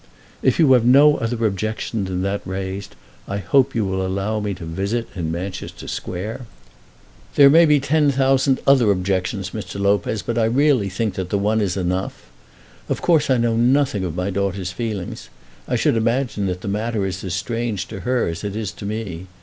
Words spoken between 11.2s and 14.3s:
the one is enough. Of course I know nothing of